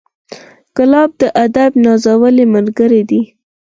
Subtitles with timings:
[0.75, 3.21] ګلاب د ادب نازولی ملګری دی.